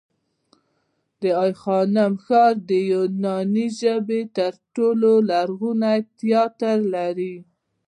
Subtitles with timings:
[1.21, 7.35] د آی خانم ښار د یوناني ژبې تر ټولو لرغونی تیاتر لري